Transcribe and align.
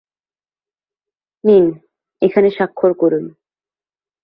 নিন, 1.43 1.65
এখানে 2.21 2.49
স্বাক্ষর 2.51 2.91
করুন। 2.93 3.25